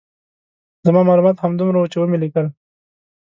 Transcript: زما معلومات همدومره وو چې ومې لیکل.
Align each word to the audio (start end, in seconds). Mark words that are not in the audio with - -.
زما 0.85 1.01
معلومات 1.09 1.37
همدومره 1.43 1.77
وو 1.77 1.91
چې 1.91 1.97
ومې 1.99 2.17
لیکل. 2.23 2.45